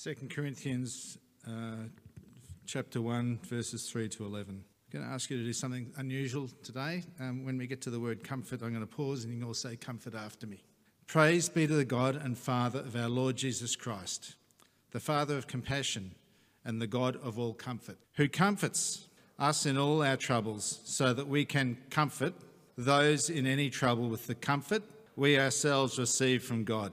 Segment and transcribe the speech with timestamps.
[0.00, 1.18] 2 Corinthians
[1.48, 1.88] uh,
[2.66, 4.54] chapter 1, verses 3 to 11.
[4.54, 7.02] I'm going to ask you to do something unusual today.
[7.18, 9.48] Um, when we get to the word comfort, I'm going to pause and you can
[9.48, 10.62] all say comfort after me.
[11.08, 14.36] Praise be to the God and Father of our Lord Jesus Christ,
[14.92, 16.14] the Father of compassion
[16.64, 21.26] and the God of all comfort, who comforts us in all our troubles so that
[21.26, 22.34] we can comfort
[22.76, 24.84] those in any trouble with the comfort
[25.16, 26.92] we ourselves receive from God.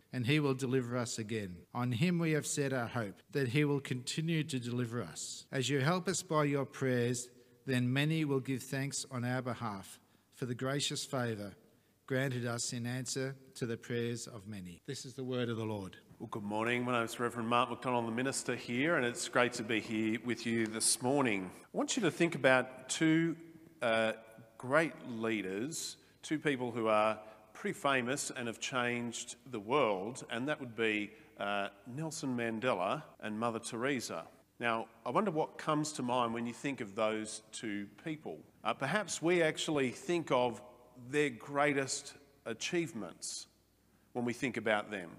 [0.13, 1.55] and he will deliver us again.
[1.73, 5.45] On him we have set our hope, that he will continue to deliver us.
[5.51, 7.29] As you help us by your prayers,
[7.65, 9.99] then many will give thanks on our behalf
[10.33, 11.53] for the gracious favour
[12.11, 14.81] granted us in answer to the prayers of many.
[14.85, 15.95] This is the word of the Lord.
[16.19, 16.83] Well, good morning.
[16.83, 20.19] My name is Reverend Mark McDonald, the minister here, and it's great to be here
[20.25, 21.49] with you this morning.
[21.73, 23.37] I want you to think about two
[23.81, 24.11] uh,
[24.57, 27.17] great leaders, two people who are
[27.61, 33.39] pretty famous and have changed the world, and that would be uh, Nelson Mandela and
[33.39, 34.23] Mother Teresa.
[34.59, 38.39] Now, I wonder what comes to mind when you think of those two people.
[38.63, 40.59] Uh, perhaps we actually think of
[41.11, 42.15] their greatest
[42.47, 43.45] achievements
[44.13, 45.11] when we think about them.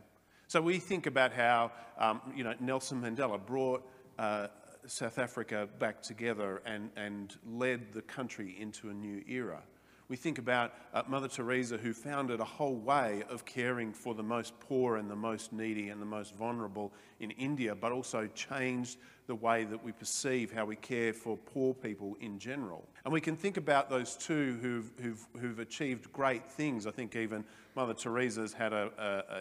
[0.48, 3.88] So we think about how, um, you know, Nelson Mandela brought
[4.18, 4.48] uh,
[4.88, 9.62] South Africa back together and, and led the country into a new era.
[10.08, 14.23] We think about uh, Mother Teresa, who founded a whole way of caring for the
[14.23, 18.98] most poor and the most needy and the most vulnerable in India, but also changed
[19.27, 22.86] the way that we perceive how we care for poor people in general.
[23.05, 26.86] And we can think about those two who've, who've, who've achieved great things.
[26.86, 28.91] I think even Mother Teresa's had an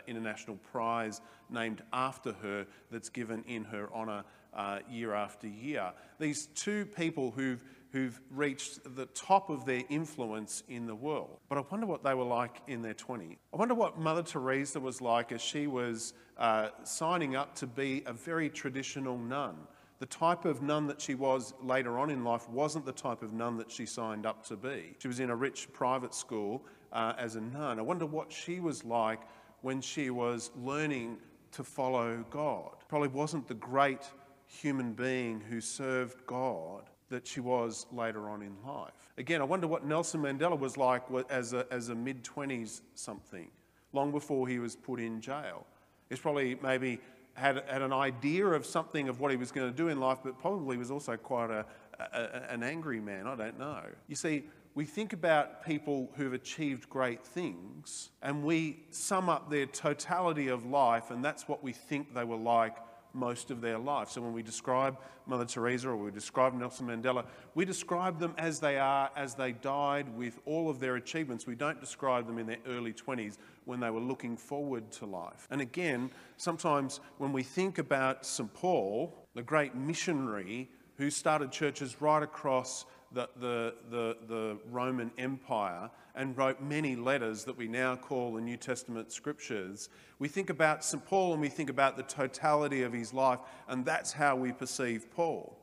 [0.08, 4.24] international prize named after her that's given in her honour
[4.54, 5.92] uh, year after year.
[6.20, 11.40] These two people who've who've reached the top of their influence in the world.
[11.50, 13.38] But I wonder what they were like in their 20s.
[13.53, 18.03] I wonder what Mother Teresa was like as she was uh, signing up to be
[18.06, 19.56] a very traditional nun.
[20.00, 23.34] The type of nun that she was later on in life wasn't the type of
[23.34, 24.96] nun that she signed up to be.
[24.97, 27.78] She was in a rich private school uh, as a nun.
[27.78, 29.19] I wonder what she was like
[29.62, 31.18] when she was learning
[31.52, 32.78] to follow God.
[32.88, 34.09] Probably wasn't the great
[34.47, 39.12] human being who served God that she was later on in life.
[39.18, 43.50] Again, I wonder what Nelson Mandela was like as a, as a mid 20s something,
[43.94, 45.66] long before he was put in jail.
[46.10, 47.00] He's probably maybe
[47.36, 50.20] had, had an idea of something of what he was going to do in life,
[50.24, 51.66] but probably was also quite a,
[52.00, 53.28] a, an angry man.
[53.28, 53.84] I don't know.
[54.08, 59.66] You see, we think about people who've achieved great things and we sum up their
[59.66, 62.78] totality of life, and that's what we think they were like
[63.14, 64.10] most of their life.
[64.10, 68.60] So when we describe Mother Teresa or we describe Nelson Mandela, we describe them as
[68.60, 71.46] they are, as they died with all of their achievements.
[71.46, 75.48] We don't describe them in their early 20s when they were looking forward to life.
[75.52, 78.52] And again, sometimes when we think about St.
[78.54, 85.90] Paul, the great missionary who started churches right across the, the, the, the, Roman Empire
[86.16, 89.90] and wrote many letters that we now call the New Testament scriptures.
[90.20, 91.06] We think about St.
[91.06, 95.12] Paul and we think about the totality of his life, and that's how we perceive
[95.12, 95.58] Paul.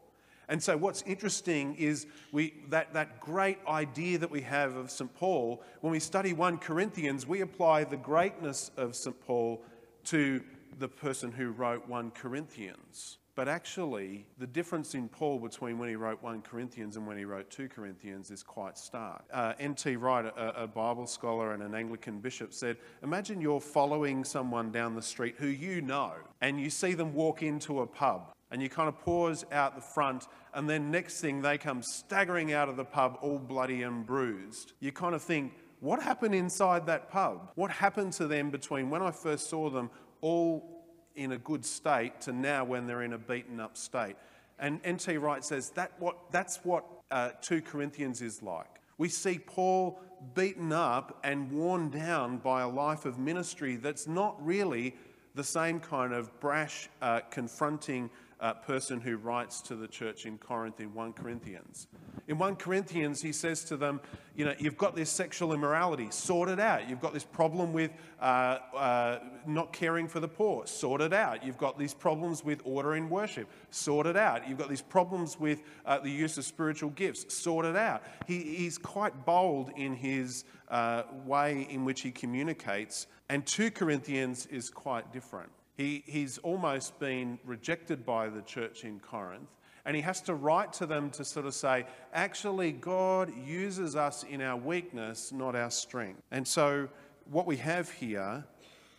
[0.51, 5.15] And so, what's interesting is we, that, that great idea that we have of St.
[5.15, 9.19] Paul, when we study 1 Corinthians, we apply the greatness of St.
[9.27, 9.63] Paul
[10.05, 10.43] to
[10.79, 13.19] the person who wrote 1 Corinthians.
[13.39, 17.25] But actually, the difference in Paul between when he wrote 1 Corinthians and when he
[17.25, 19.23] wrote 2 Corinthians is quite stark.
[19.33, 19.95] Uh, N.T.
[19.95, 24.97] Wright, a, a Bible scholar and an Anglican bishop, said Imagine you're following someone down
[24.97, 28.69] the street who you know, and you see them walk into a pub and you
[28.69, 32.77] kind of pause out the front, and then next thing they come staggering out of
[32.77, 34.73] the pub all bloody and bruised.
[34.81, 37.53] You kind of think, what happened inside that pub?
[37.55, 39.91] What happened to them between when I first saw them
[40.23, 40.78] all
[41.19, 44.17] in a good state to now when they're in a beaten up state.
[44.59, 45.17] And N.T.
[45.19, 48.81] Wright says that what, that's what uh, 2 Corinthians is like.
[48.97, 50.01] We see Paul
[50.35, 54.97] beaten up and worn down by a life of ministry that's not really
[55.35, 60.39] the same kind of brash, uh, confronting uh, person who writes to the church in
[60.39, 61.89] Corinth in 1 Corinthians.
[62.29, 64.01] In 1 Corinthians, he says to them,
[64.37, 66.89] You know, you've got this sexual immorality, sort it out.
[66.89, 67.91] You've got this problem with
[68.21, 71.45] uh, uh, not caring for the poor, sort it out.
[71.45, 74.49] You've got these problems with order in worship, sort it out.
[74.49, 78.03] You've got these problems with uh, the use of spiritual gifts, sort it out.
[78.27, 84.47] He, he's quite bold in his uh, way in which he communicates, and 2 Corinthians
[84.47, 85.51] is quite different.
[85.79, 89.49] He, he's almost been rejected by the church in Corinth
[89.89, 94.23] and he has to write to them to sort of say, actually, God uses us
[94.23, 96.21] in our weakness, not our strength.
[96.31, 96.89] And so,
[97.31, 98.45] what we have here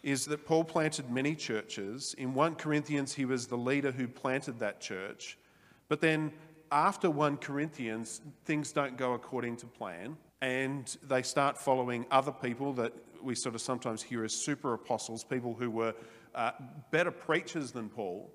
[0.01, 2.15] is that Paul planted many churches.
[2.17, 5.37] In 1 Corinthians, he was the leader who planted that church.
[5.89, 6.31] But then,
[6.71, 12.73] after 1 Corinthians, things don't go according to plan, and they start following other people
[12.73, 15.93] that we sort of sometimes hear as super apostles, people who were
[16.35, 16.51] uh,
[16.91, 18.29] better preachers than Paul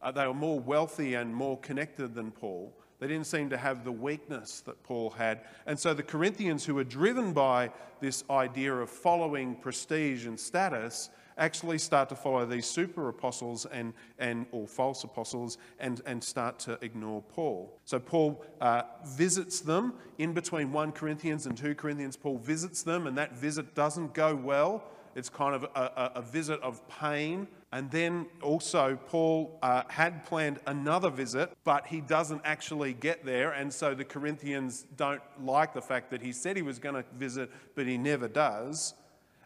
[0.00, 2.72] uh, they were more wealthy and more connected than Paul.
[3.00, 5.42] They didn't seem to have the weakness that Paul had.
[5.66, 11.10] And so the Corinthians, who were driven by this idea of following prestige and status,
[11.36, 16.58] actually start to follow these super apostles and, and or false apostles and, and start
[16.58, 17.78] to ignore Paul.
[17.84, 22.16] So Paul uh, visits them in between 1 Corinthians and 2 Corinthians.
[22.16, 24.82] Paul visits them, and that visit doesn't go well.
[25.18, 30.24] It's kind of a, a, a visit of pain and then also, Paul uh, had
[30.24, 33.50] planned another visit, but he doesn't actually get there.
[33.50, 37.04] And so the Corinthians don't like the fact that he said he was going to
[37.18, 38.94] visit, but he never does.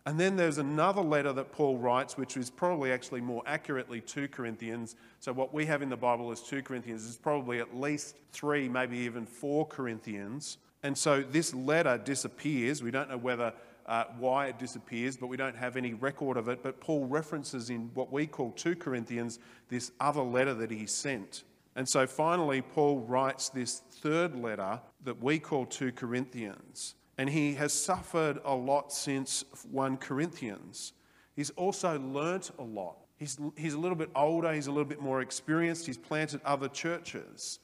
[0.07, 4.29] And then there's another letter that Paul writes, which is probably actually more accurately 2
[4.29, 4.95] Corinthians.
[5.19, 8.69] So, what we have in the Bible as 2 Corinthians is probably at least three,
[8.69, 10.59] maybe even four Corinthians.
[10.85, 12.83] And so this letter disappears.
[12.83, 13.53] We don't know whether
[13.87, 16.63] uh, why it disappears, but we don't have any record of it.
[16.63, 19.39] But Paul references in what we call 2 Corinthians
[19.69, 21.45] this other letter that he sent.
[21.75, 26.95] And so finally, Paul writes this third letter that we call 2 Corinthians.
[27.19, 30.93] And he has suffered a lot since 1 Corinthians.
[31.35, 32.97] He's also learnt a lot.
[33.17, 36.69] He's, he's a little bit older, he's a little bit more experienced, he's planted other
[36.69, 37.61] churches.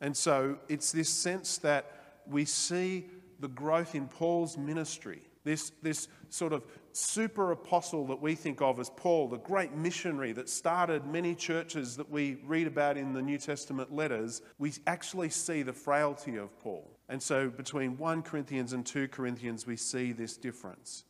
[0.00, 3.06] And so it's this sense that we see
[3.40, 6.62] the growth in Paul's ministry this, this sort of
[6.92, 11.96] super apostle that we think of as Paul, the great missionary that started many churches
[11.96, 16.56] that we read about in the New Testament letters, we actually see the frailty of
[16.58, 16.90] Paul.
[17.08, 21.04] And so between 1 Corinthians and 2 Corinthians, we see this difference.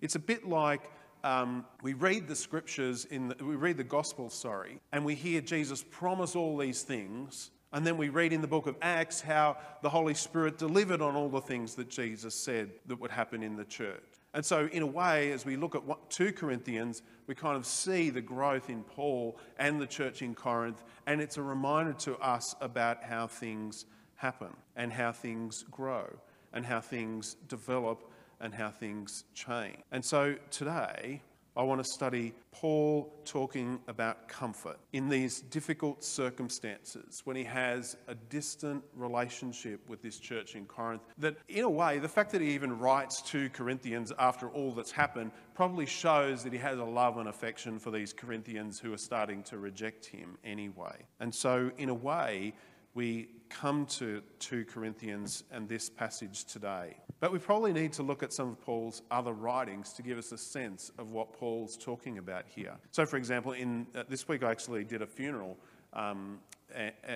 [0.00, 0.90] It's a bit like
[1.22, 5.40] um, we read the scriptures in the, we read the gospel sorry and we hear
[5.40, 9.56] jesus promise all these things and then we read in the book of Acts how
[9.80, 13.56] the Holy Spirit delivered on all the things that Jesus said that would happen in
[13.56, 14.02] the church.
[14.34, 18.10] And so, in a way, as we look at 2 Corinthians, we kind of see
[18.10, 22.54] the growth in Paul and the church in Corinth, and it's a reminder to us
[22.60, 23.86] about how things
[24.16, 26.06] happen and how things grow
[26.52, 28.10] and how things develop
[28.40, 29.78] and how things change.
[29.90, 31.22] And so, today,
[31.54, 37.96] I want to study Paul talking about comfort in these difficult circumstances when he has
[38.08, 41.02] a distant relationship with this church in Corinth.
[41.18, 44.92] That, in a way, the fact that he even writes to Corinthians after all that's
[44.92, 48.98] happened probably shows that he has a love and affection for these Corinthians who are
[48.98, 51.04] starting to reject him anyway.
[51.20, 52.54] And so, in a way,
[52.94, 56.96] we come to 2 Corinthians and this passage today.
[57.20, 60.32] But we probably need to look at some of Paul's other writings to give us
[60.32, 62.74] a sense of what Paul's talking about here.
[62.90, 65.58] So, for example, in uh, this week I actually did a funeral
[65.92, 66.38] um,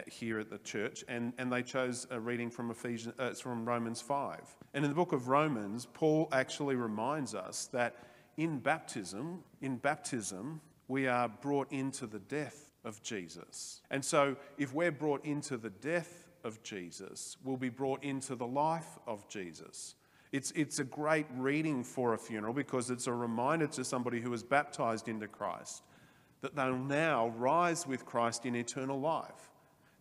[0.06, 4.00] here at the church, and, and they chose a reading from Ephesians, uh, from Romans
[4.00, 4.54] 5.
[4.74, 7.96] And in the book of Romans, Paul actually reminds us that
[8.36, 13.82] in baptism, in baptism, we are brought into the death of Jesus.
[13.90, 18.46] And so, if we're brought into the death of Jesus, we'll be brought into the
[18.46, 19.96] life of Jesus.
[20.32, 24.30] It's, it's a great reading for a funeral because it's a reminder to somebody who
[24.30, 25.82] was baptized into Christ
[26.40, 29.50] that they'll now rise with Christ in eternal life.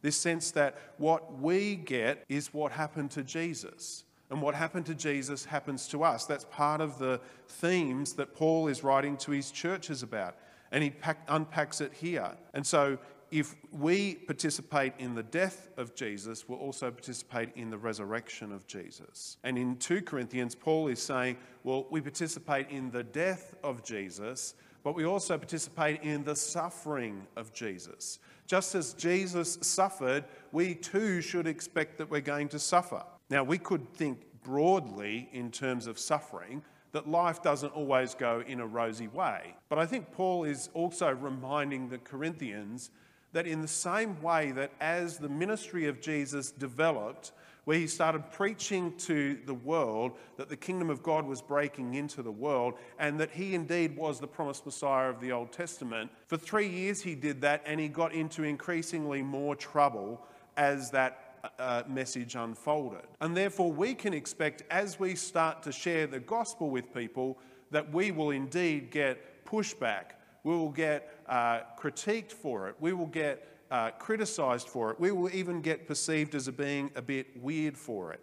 [0.02, 4.04] This sense that what we get is what happened to Jesus.
[4.30, 6.26] And what happened to Jesus happens to us.
[6.26, 10.36] That's part of the themes that Paul is writing to his churches about
[10.76, 12.30] and he pack, unpacks it here.
[12.54, 12.98] And so,
[13.32, 18.68] if we participate in the death of Jesus, we'll also participate in the resurrection of
[18.68, 19.38] Jesus.
[19.46, 24.54] And in 2 Corinthians, Paul is saying, well, we participate in the death of Jesus,
[24.84, 28.20] but we also participate in the suffering of Jesus.
[28.46, 33.02] Just as Jesus suffered, we too should expect that we're going to suffer.
[33.30, 36.62] Now, we could think broadly in terms of suffering,
[36.96, 39.54] that life doesn't always go in a rosy way.
[39.68, 42.90] But I think Paul is also reminding the Corinthians
[43.34, 47.34] that in the same way that as the ministry of Jesus developed,
[47.66, 52.24] where he started preaching to the world that the kingdom of God was breaking into
[52.24, 56.10] the world and that he indeed was the promised Messiah of the Old Testament.
[56.28, 60.26] For three years he did that and he got into increasingly more trouble
[60.56, 61.25] as that
[61.60, 63.06] uh, message unfolded.
[63.22, 67.38] And therefore, we can expect as we start to share the gospel with people
[67.72, 70.12] that we will indeed get pushback.
[70.44, 72.76] We will get uh, critiqued for it.
[72.80, 75.00] We will get uh, criticised for it.
[75.00, 78.22] We will even get perceived as being a bit weird for it.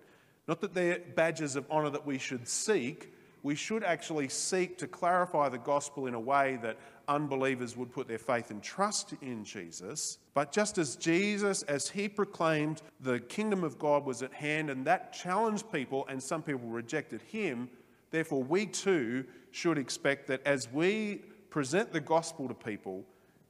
[0.48, 3.11] Not that they're badges of honour that we should seek.
[3.42, 8.06] We should actually seek to clarify the gospel in a way that unbelievers would put
[8.06, 10.18] their faith and trust in Jesus.
[10.34, 14.84] But just as Jesus, as he proclaimed the kingdom of God was at hand, and
[14.86, 17.68] that challenged people, and some people rejected him,
[18.10, 23.04] therefore we too should expect that as we present the gospel to people,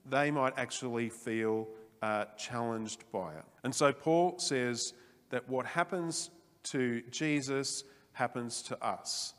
[0.08, 1.68] they might actually feel
[2.02, 3.44] uh, challenged by it.
[3.62, 4.94] And so Paul says
[5.30, 6.30] that what happens
[6.64, 9.34] to Jesus happens to us.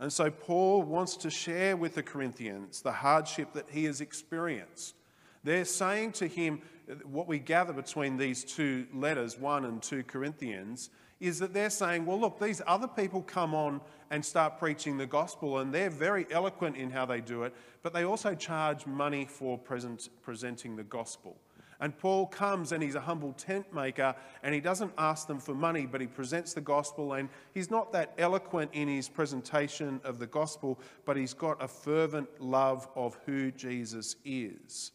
[0.00, 4.96] And so Paul wants to share with the Corinthians the hardship that he has experienced.
[5.44, 6.62] They're saying to him,
[7.04, 12.04] what we gather between these two letters, 1 and 2 Corinthians, is that they're saying,
[12.04, 13.80] well, look, these other people come on
[14.10, 17.92] and start preaching the gospel, and they're very eloquent in how they do it, but
[17.92, 21.36] they also charge money for present, presenting the gospel.
[21.82, 25.52] And Paul comes and he's a humble tent maker and he doesn't ask them for
[25.52, 27.14] money, but he presents the gospel.
[27.14, 31.66] And he's not that eloquent in his presentation of the gospel, but he's got a
[31.66, 34.92] fervent love of who Jesus is.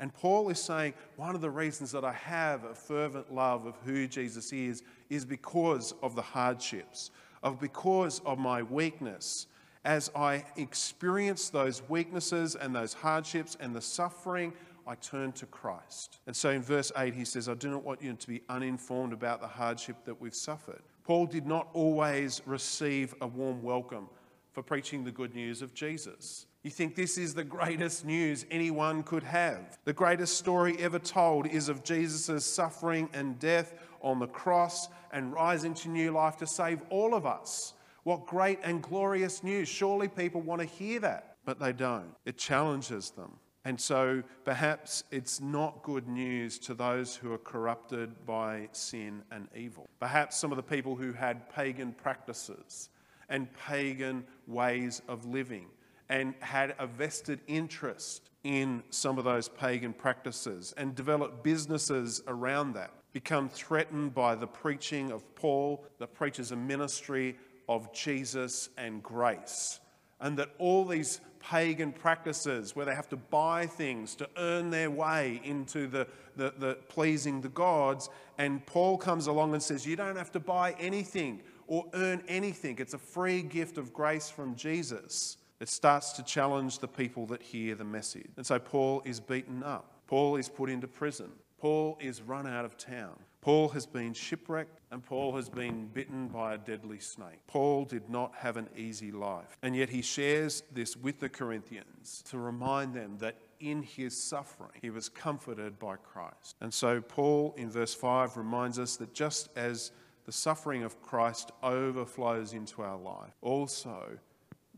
[0.00, 3.76] And Paul is saying, one of the reasons that I have a fervent love of
[3.84, 7.12] who Jesus is, is because of the hardships,
[7.44, 9.46] of because of my weakness.
[9.84, 14.52] As I experience those weaknesses and those hardships and the suffering,
[14.86, 16.18] I turn to Christ.
[16.26, 19.12] And so in verse 8, he says, I do not want you to be uninformed
[19.12, 20.82] about the hardship that we've suffered.
[21.04, 24.08] Paul did not always receive a warm welcome
[24.52, 26.46] for preaching the good news of Jesus.
[26.62, 29.78] You think this is the greatest news anyone could have.
[29.84, 35.32] The greatest story ever told is of Jesus' suffering and death on the cross and
[35.32, 37.74] rising to new life to save all of us.
[38.04, 39.68] What great and glorious news.
[39.68, 42.14] Surely people want to hear that, but they don't.
[42.24, 43.32] It challenges them.
[43.64, 49.48] And so perhaps it's not good news to those who are corrupted by sin and
[49.56, 49.88] evil.
[50.00, 52.90] Perhaps some of the people who had pagan practices
[53.30, 55.66] and pagan ways of living
[56.10, 62.74] and had a vested interest in some of those pagan practices and developed businesses around
[62.74, 67.36] that become threatened by the preaching of Paul that preaches a ministry
[67.68, 69.80] of Jesus and grace.
[70.20, 74.90] And that all these pagan practices where they have to buy things to earn their
[74.90, 76.06] way into the,
[76.36, 78.08] the, the, pleasing the gods.
[78.38, 82.76] And Paul comes along and says, You don't have to buy anything or earn anything.
[82.78, 85.36] It's a free gift of grace from Jesus.
[85.60, 88.30] It starts to challenge the people that hear the message.
[88.36, 90.02] And so Paul is beaten up.
[90.06, 91.30] Paul is put into prison.
[91.58, 93.18] Paul is run out of town.
[93.44, 97.46] Paul has been shipwrecked and Paul has been bitten by a deadly snake.
[97.46, 99.58] Paul did not have an easy life.
[99.62, 104.70] And yet he shares this with the Corinthians to remind them that in his suffering
[104.80, 106.56] he was comforted by Christ.
[106.62, 109.92] And so Paul in verse 5 reminds us that just as
[110.24, 114.18] the suffering of Christ overflows into our life, also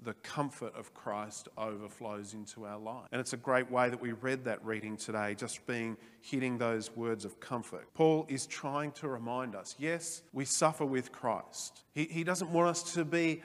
[0.06, 3.08] the comfort of Christ overflows into our life.
[3.10, 6.94] And it's a great way that we read that reading today, just being hitting those
[6.94, 7.92] words of comfort.
[7.92, 11.82] Paul is trying to remind us yes, we suffer with Christ.
[11.92, 13.42] He, he doesn't want us to be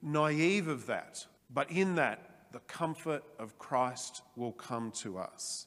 [0.00, 5.66] naive of that, but in that, the comfort of Christ will come to us.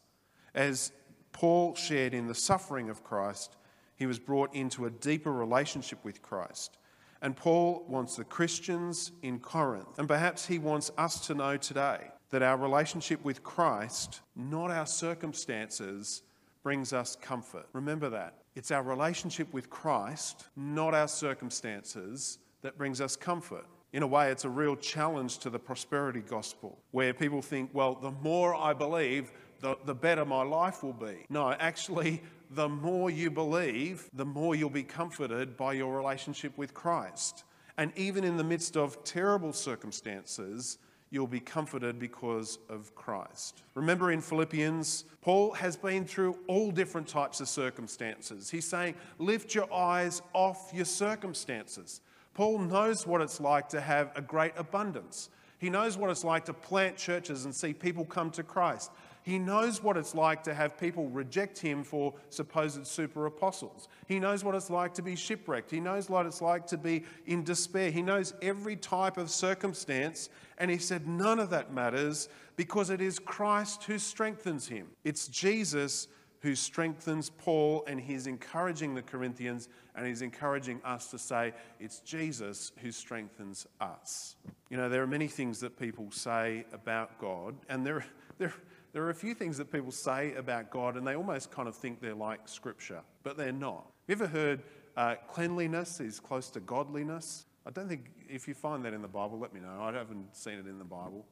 [0.56, 0.94] As
[1.34, 3.58] Paul shared in the suffering of Christ,
[3.98, 6.77] he was brought into a deeper relationship with Christ.
[7.22, 12.12] And Paul wants the Christians in Corinth, and perhaps he wants us to know today
[12.30, 16.24] that our relationship with Christ, not our circumstances,
[16.64, 17.66] brings us comfort.
[17.74, 18.36] Remember that.
[18.56, 23.66] It's our relationship with Christ, not our circumstances, that brings us comfort.
[23.94, 27.96] In a way, it's a real challenge to the prosperity gospel, where people think, well,
[27.96, 29.32] the more I believe,
[29.62, 31.26] the, the better my life will be.
[31.30, 36.74] No, actually, the more you believe, the more you'll be comforted by your relationship with
[36.74, 37.44] Christ.
[37.77, 40.77] And even in the midst of terrible circumstances,
[41.10, 43.63] you'll be comforted because of Christ.
[43.75, 48.50] Remember in Philippians, Paul has been through all different types of circumstances.
[48.50, 52.01] He's saying, lift your eyes off your circumstances.
[52.34, 55.30] Paul knows what it's like to have a great abundance.
[55.60, 58.92] He knows what it's like to plant churches and see people come to Christ.
[59.27, 63.89] He knows what it's like to have people reject him for supposed super apostles.
[64.07, 65.69] He knows what it's like to be shipwrecked.
[65.69, 67.91] He knows what it's like to be in despair.
[67.91, 70.29] He knows every type of circumstance.
[70.60, 74.88] And he said, none of that matters because it is Christ who strengthens him.
[75.03, 76.07] It's Jesus
[76.39, 82.00] who strengthens Paul, and he's encouraging the Corinthians, and he's encouraging us to say, It's
[82.01, 84.36] Jesus who strengthens us.
[84.69, 88.05] You know, there are many things that people say about God, and there,
[88.38, 88.53] there,
[88.98, 91.75] there are a few things that people say about God, and they almost kind of
[91.75, 93.86] think they're like Scripture, but they're not.
[94.10, 94.63] Have you ever heard
[94.96, 97.46] uh, cleanliness is close to godliness?
[97.68, 99.84] I don't think, if you find that in the Bible, let me know.
[99.84, 101.27] I haven't seen it in the Bible.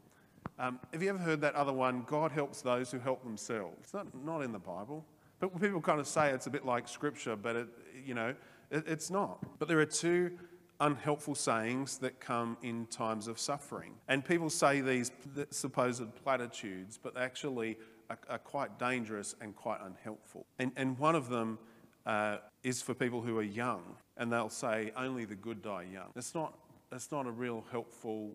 [0.60, 2.04] Um, have you ever heard that other one?
[2.06, 3.78] God helps those who help themselves.
[3.82, 5.04] It's not, not in the Bible.
[5.40, 7.68] But people kind of say it's a bit like scripture, but it,
[8.06, 8.36] you know,
[8.70, 9.44] it, it's not.
[9.58, 10.38] But there are two
[10.80, 13.94] unhelpful sayings that come in times of suffering.
[14.08, 15.12] And people say these
[15.50, 17.78] supposed platitudes, but actually
[18.10, 20.46] are, are quite dangerous and quite unhelpful.
[20.60, 21.60] And, and one of them
[22.06, 23.84] uh, is for people who are young,
[24.18, 26.12] and they'll say, only the good die young.
[26.16, 26.58] It's not,
[26.92, 28.32] it's not a real helpful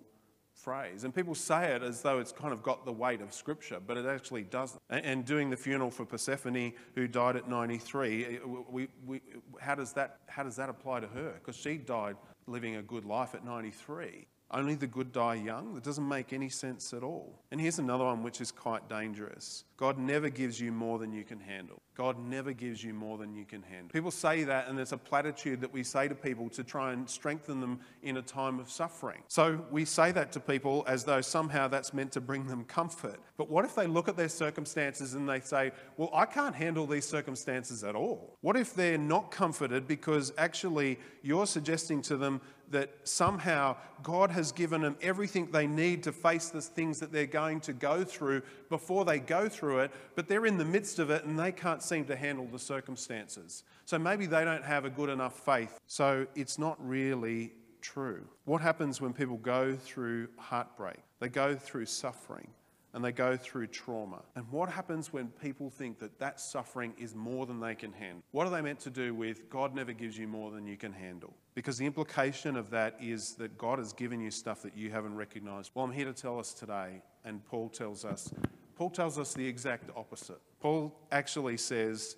[0.52, 1.04] phrase.
[1.04, 3.96] And people say it as though it's kind of got the weight of Scripture, but
[3.96, 4.80] it actually doesn't.
[4.90, 9.20] And doing the funeral for Persephone, who died at 93, we, we,
[9.60, 11.34] how, does that, how does that apply to her?
[11.34, 12.16] Because she died
[12.46, 14.26] living a good life at 93.
[14.52, 15.74] Only the good die young?
[15.74, 17.38] That doesn't make any sense at all.
[17.52, 21.24] And here's another one which is quite dangerous God never gives you more than you
[21.24, 21.80] can handle.
[21.96, 23.90] God never gives you more than you can handle.
[23.92, 27.08] People say that, and there's a platitude that we say to people to try and
[27.08, 29.22] strengthen them in a time of suffering.
[29.28, 33.20] So we say that to people as though somehow that's meant to bring them comfort.
[33.36, 36.86] But what if they look at their circumstances and they say, Well, I can't handle
[36.86, 38.36] these circumstances at all?
[38.40, 44.52] What if they're not comforted because actually you're suggesting to them that somehow God has
[44.52, 48.42] given them everything they need to face the things that they're going to go through
[48.68, 51.82] before they go through it, but they're in the midst of it and they can't
[51.82, 53.64] seem to handle the circumstances.
[53.84, 55.78] So maybe they don't have a good enough faith.
[55.86, 58.24] So it's not really true.
[58.44, 60.98] What happens when people go through heartbreak?
[61.18, 62.48] They go through suffering
[62.92, 64.22] and they go through trauma.
[64.34, 68.22] And what happens when people think that that suffering is more than they can handle?
[68.32, 70.92] What are they meant to do with God never gives you more than you can
[70.92, 71.34] handle?
[71.54, 75.14] Because the implication of that is that God has given you stuff that you haven't
[75.14, 75.70] recognized.
[75.74, 78.32] Well, I'm here to tell us today, and Paul tells us,
[78.76, 80.40] Paul tells us the exact opposite.
[80.60, 82.16] Paul actually says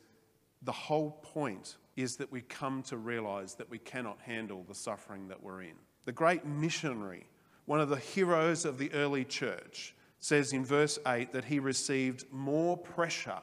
[0.62, 5.28] the whole point is that we come to realize that we cannot handle the suffering
[5.28, 5.74] that we're in.
[6.04, 7.26] The great missionary,
[7.66, 12.24] one of the heroes of the early church, says in verse 8 that he received
[12.30, 13.40] more pressure,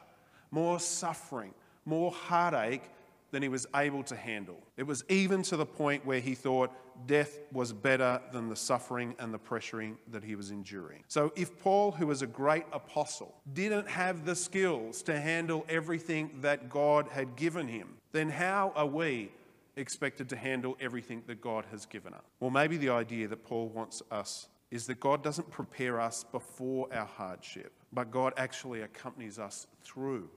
[0.50, 1.52] more suffering,
[1.84, 2.90] more heartache
[3.30, 4.58] than he was able to handle.
[4.78, 6.72] It was even to the point where he thought
[7.06, 11.04] death was better than the suffering and the pressuring that he was enduring.
[11.06, 16.30] So, if Paul, who was a great apostle, didn't have the skills to handle everything
[16.40, 19.30] that God had given him, then how are we
[19.76, 22.24] expected to handle everything that God has given us?
[22.40, 26.88] Well, maybe the idea that Paul wants us is that God doesn't prepare us before
[26.92, 30.28] our hardship, but God actually accompanies us through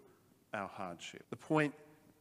[0.54, 1.24] our hardship.
[1.30, 1.74] The point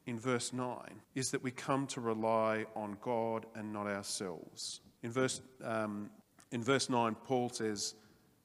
[0.07, 0.77] in verse 9
[1.15, 4.81] is that we come to rely on God and not ourselves.
[5.03, 6.11] In verse, um,
[6.51, 7.95] in verse 9, Paul says,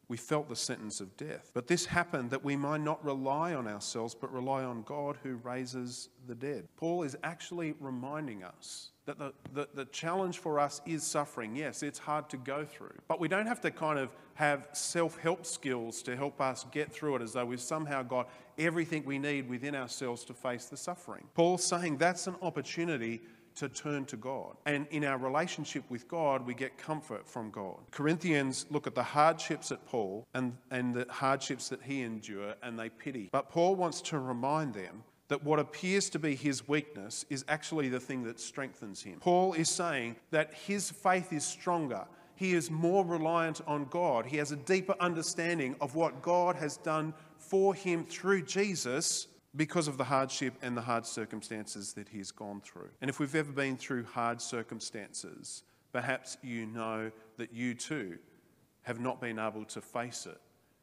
[0.09, 1.51] we felt the sentence of death.
[1.53, 5.35] But this happened that we might not rely on ourselves, but rely on God who
[5.35, 6.67] raises the dead.
[6.77, 11.55] Paul is actually reminding us that the, the, the, challenge for us is suffering.
[11.55, 15.17] Yes, it's hard to go through, but we don't have to kind of have self
[15.17, 19.17] help skills to help us get through it as though we've somehow got everything we
[19.17, 21.23] need within ourselves to face the suffering.
[21.35, 23.21] Paul's saying that's an opportunity
[23.57, 24.55] to turn to God.
[24.65, 27.77] And in our relationship with God, we get comfort from God.
[27.91, 32.77] Corinthians look at the hardships at Paul and, and the hardships that he endured and
[32.77, 33.29] they pity.
[33.31, 37.89] But Paul wants to remind them that what appears to be his weakness is actually
[37.89, 39.19] the thing that strengthens him.
[39.19, 42.05] Paul is saying that his faith is stronger.
[42.35, 44.25] He is more reliant on God.
[44.25, 49.87] He has a deeper understanding of what God has done for him through Jesus because
[49.87, 52.89] of the hardship and the hard circumstances that he's gone through.
[53.01, 58.17] And if we've ever been through hard circumstances, perhaps you know that you too
[58.83, 60.39] have not been able to face it.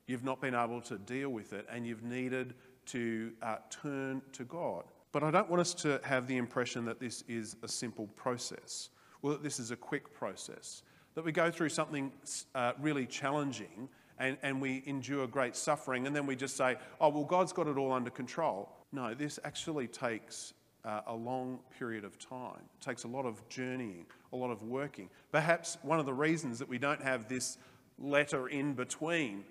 [0.07, 2.55] You've not been able to deal with it, and you've needed
[2.87, 4.85] to uh, turn to God.
[5.12, 8.90] But I don't want us to have the impression that this is a simple process,
[9.22, 10.83] or that this is a quick process,
[11.14, 12.12] that we go through something
[12.55, 17.09] uh, really challenging and, and we endure great suffering, and then we just say, oh,
[17.09, 18.70] well, God's got it all under control.
[18.92, 22.61] No, this actually takes uh, a long period of time.
[22.81, 25.09] It takes a lot of journeying, a lot of working.
[25.33, 27.59] Perhaps one of the reasons that we don't have this
[27.98, 29.44] letter in between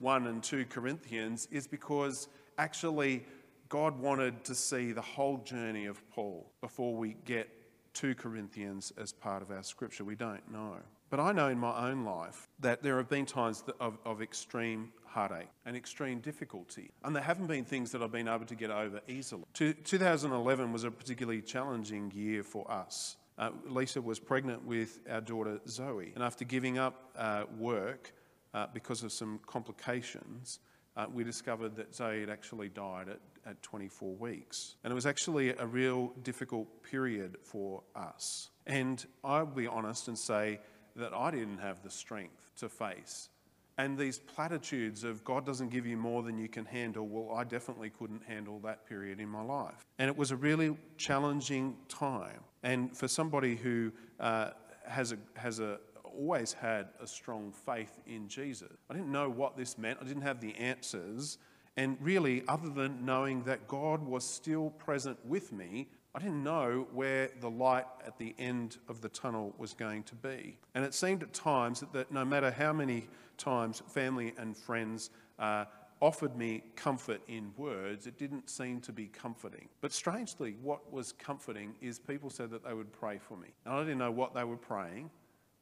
[0.00, 3.24] 1 and 2 Corinthians is because actually
[3.68, 7.48] God wanted to see the whole journey of Paul before we get
[7.94, 10.04] 2 Corinthians as part of our scripture.
[10.04, 10.76] We don't know.
[11.10, 14.92] But I know in my own life that there have been times of, of extreme
[15.06, 16.90] heartache and extreme difficulty.
[17.02, 19.44] And there haven't been things that I've been able to get over easily.
[19.54, 23.16] 2011 was a particularly challenging year for us.
[23.38, 28.12] Uh, Lisa was pregnant with our daughter Zoe, and after giving up uh, work
[28.52, 30.58] uh, because of some complications,
[30.96, 34.74] uh, we discovered that Zoe had actually died at, at 24 weeks.
[34.82, 38.50] And it was actually a real difficult period for us.
[38.66, 40.58] And I'll be honest and say
[40.98, 43.30] that I didn't have the strength to face
[43.78, 47.44] and these platitudes of God doesn't give you more than you can handle, well, I
[47.44, 49.86] definitely couldn't handle that period in my life.
[50.00, 52.40] And it was a really challenging time.
[52.64, 54.50] And for somebody who uh,
[54.84, 59.56] has, a, has a, always had a strong faith in Jesus, I didn't know what
[59.56, 61.38] this meant, I didn't have the answers.
[61.78, 66.88] And really, other than knowing that God was still present with me, I didn't know
[66.92, 70.58] where the light at the end of the tunnel was going to be.
[70.74, 75.10] And it seemed at times that, that no matter how many times family and friends
[75.38, 75.66] uh,
[76.00, 79.68] offered me comfort in words, it didn't seem to be comforting.
[79.80, 83.48] But strangely, what was comforting is people said that they would pray for me.
[83.64, 85.10] And I didn't know what they were praying,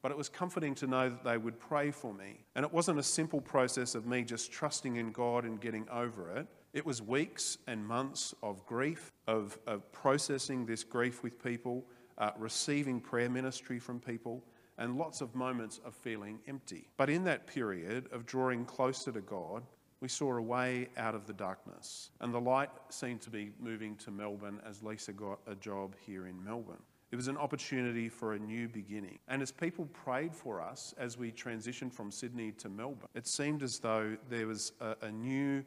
[0.06, 2.38] but it was comforting to know that they would pray for me.
[2.54, 6.30] And it wasn't a simple process of me just trusting in God and getting over
[6.36, 6.46] it.
[6.72, 11.84] It was weeks and months of grief, of, of processing this grief with people,
[12.18, 14.44] uh, receiving prayer ministry from people,
[14.78, 16.86] and lots of moments of feeling empty.
[16.96, 19.64] But in that period of drawing closer to God,
[20.00, 22.10] we saw a way out of the darkness.
[22.20, 26.28] And the light seemed to be moving to Melbourne as Lisa got a job here
[26.28, 26.84] in Melbourne.
[27.12, 29.18] It was an opportunity for a new beginning.
[29.28, 33.62] And as people prayed for us as we transitioned from Sydney to Melbourne, it seemed
[33.62, 35.64] as though there was a, a new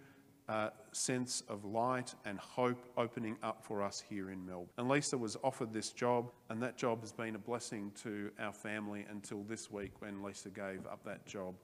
[0.50, 4.68] uh, sense of light and hope opening up for us here in Melbourne.
[4.78, 8.52] And Lisa was offered this job, and that job has been a blessing to our
[8.52, 11.56] family until this week when Lisa gave up that job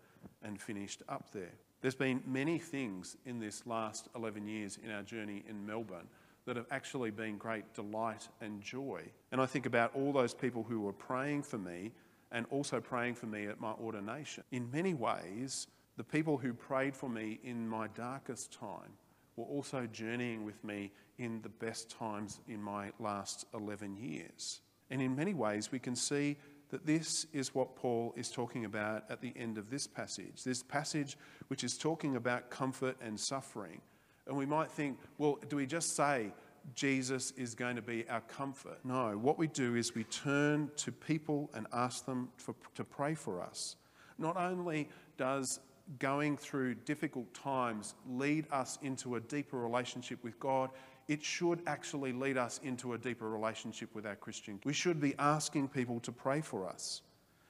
[0.43, 1.51] and finished up there.
[1.81, 6.07] There's been many things in this last 11 years in our journey in Melbourne
[6.45, 9.01] that have actually been great delight and joy.
[9.31, 11.91] And I think about all those people who were praying for me
[12.31, 14.43] and also praying for me at my ordination.
[14.51, 18.93] In many ways, the people who prayed for me in my darkest time
[19.35, 24.61] were also journeying with me in the best times in my last 11 years.
[24.89, 26.37] And in many ways, we can see
[26.69, 30.43] that this is what Paul is talking about at the end of this passage.
[30.43, 33.81] This passage, which is talking about comfort and suffering.
[34.27, 36.31] And we might think, well, do we just say
[36.73, 38.79] Jesus is going to be our comfort?
[38.83, 43.13] No, what we do is we turn to people and ask them for, to pray
[43.13, 43.75] for us.
[44.17, 45.59] Not only does
[45.99, 50.71] going through difficult times lead us into a deeper relationship with God,
[51.07, 54.59] it should actually lead us into a deeper relationship with our Christian.
[54.65, 57.01] We should be asking people to pray for us.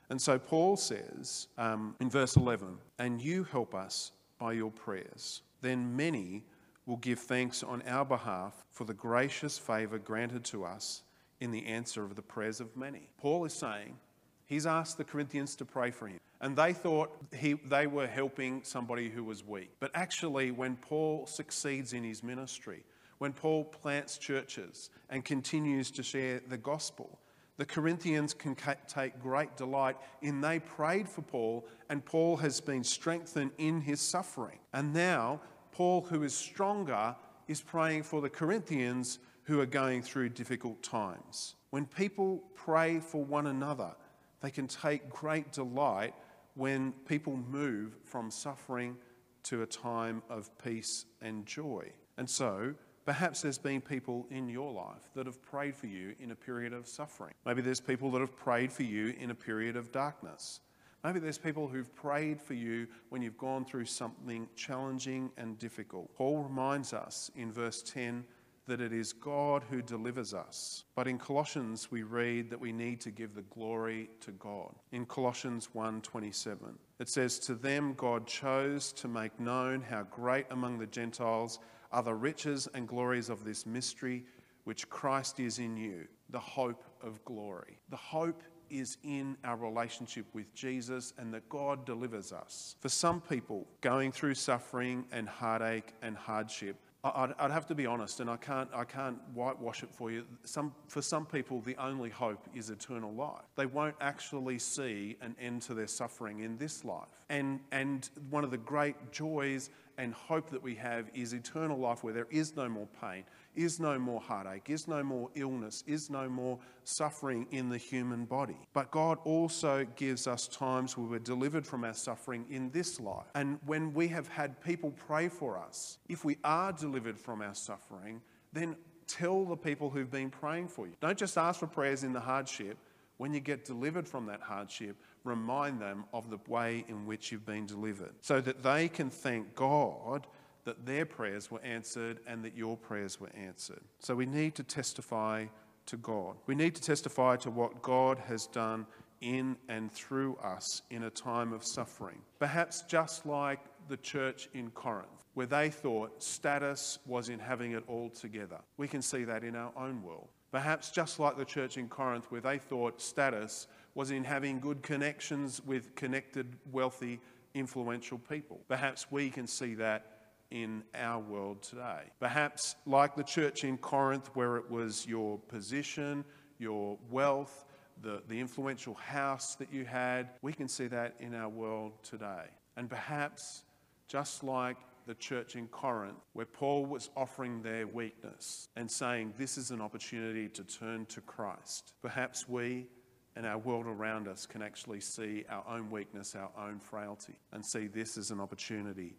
[0.09, 5.41] And so Paul says um, in verse 11, and you help us by your prayers.
[5.61, 6.43] Then many
[6.86, 11.02] will give thanks on our behalf for the gracious favour granted to us
[11.39, 13.10] in the answer of the prayers of many.
[13.17, 13.98] Paul is saying
[14.45, 16.19] he's asked the Corinthians to pray for him.
[16.41, 19.71] And they thought he, they were helping somebody who was weak.
[19.80, 22.84] But actually, when Paul succeeds in his ministry,
[23.17, 27.19] when Paul plants churches and continues to share the gospel,
[27.58, 28.56] the Corinthians can
[28.88, 34.02] take great delight in they prayed for Paul, and Paul has been strengthened in his
[34.02, 34.60] suffering.
[34.74, 35.39] And now,
[35.75, 37.13] Paul, who is stronger,
[37.49, 41.55] is praying for the Corinthians who are going through difficult times.
[41.69, 43.91] When people pray for one another,
[44.39, 46.13] they can take great delight
[46.53, 48.95] when people move from suffering
[49.43, 51.91] to a time of peace and joy.
[52.17, 52.73] And so,
[53.05, 56.71] perhaps there's been people in your life that have prayed for you in a period
[56.71, 57.33] of suffering.
[57.45, 60.61] Maybe there's people that have prayed for you in a period of darkness.
[61.05, 66.11] Maybe there's people who've prayed for you when you've gone through something challenging and difficult.
[66.15, 68.25] Paul reminds us in verse 10
[68.65, 70.83] that it is God who delivers us.
[70.95, 74.73] But in Colossians we read that we need to give the glory to God.
[74.91, 80.79] In Colossians 1:27 it says to them God chose to make known how great among
[80.79, 81.59] the Gentiles
[81.91, 84.25] are the riches and glories of this mystery
[84.63, 87.77] which Christ is in you, the hope of glory.
[87.89, 92.75] The hope is in our relationship with Jesus and that God delivers us.
[92.80, 97.86] For some people going through suffering and heartache and hardship, I'd, I'd have to be
[97.86, 100.25] honest, and I can't, I can't whitewash it for you.
[100.43, 103.43] Some, for some people, the only hope is eternal life.
[103.56, 107.08] They won't actually see an end to their suffering in this life.
[107.30, 112.04] And, and one of the great joys and hope that we have is eternal life
[112.04, 113.23] where there is no more pain,
[113.55, 118.25] is no more heartache, is no more illness, is no more suffering in the human
[118.25, 118.57] body.
[118.73, 123.25] But God also gives us times where we're delivered from our suffering in this life.
[123.35, 127.55] And when we have had people pray for us, if we are delivered from our
[127.55, 128.21] suffering,
[128.53, 128.75] then
[129.07, 130.93] tell the people who've been praying for you.
[130.99, 132.77] Don't just ask for prayers in the hardship.
[133.17, 137.45] When you get delivered from that hardship, remind them of the way in which you've
[137.45, 140.27] been delivered so that they can thank God
[140.65, 143.82] that their prayers were answered and that your prayers were answered.
[143.99, 145.45] So we need to testify
[145.86, 146.36] to God.
[146.47, 148.88] We need to testify to what God has done
[149.21, 152.19] in and through us in a time of suffering.
[152.39, 157.84] Perhaps just like the church in Corinth, where they thought status was in having it
[157.88, 158.60] all together.
[158.78, 160.30] We can see that in our own world.
[160.51, 164.82] Perhaps just like the church in Corinth, where they thought status was in having good
[164.82, 167.19] connections with connected, wealthy,
[167.54, 168.62] influential people.
[168.67, 170.14] Perhaps we can see that
[170.55, 172.03] in our world today.
[172.17, 176.23] Perhaps, like the church in Corinth, where it was your position,
[176.59, 177.65] your wealth,
[178.01, 182.45] the, the influential house that you had, we can see that in our world today.
[182.77, 183.63] And perhaps,
[184.07, 189.57] just like the church in Corinth, where Paul was offering their weakness and saying, This
[189.57, 191.93] is an opportunity to turn to Christ.
[192.01, 192.87] Perhaps we
[193.35, 197.65] and our world around us can actually see our own weakness, our own frailty, and
[197.65, 199.15] see this as an opportunity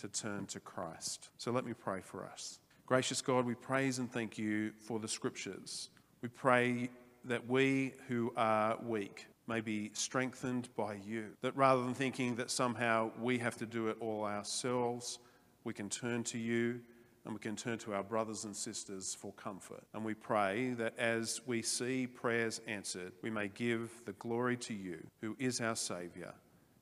[0.00, 1.30] to turn to Christ.
[1.38, 2.58] So let me pray for us.
[2.86, 5.90] Gracious God, we praise and thank you for the scriptures.
[6.22, 6.90] We pray
[7.24, 11.26] that we who are weak may be strengthened by you.
[11.42, 15.18] That rather than thinking that somehow we have to do it all ourselves,
[15.64, 16.80] we can turn to you
[17.24, 19.82] and we can turn to our brothers and sisters for comfort.
[19.92, 24.72] And we pray that as we see prayers answered, we may give the glory to
[24.72, 26.32] you, who is our Saviour.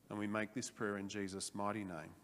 [0.08, 2.14] And we make this prayer in Jesus' mighty name.